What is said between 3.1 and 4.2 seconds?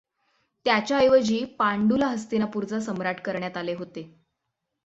करण्यात आले होते.